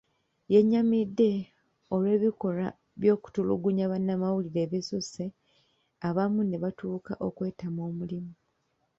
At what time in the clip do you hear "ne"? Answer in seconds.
6.45-6.57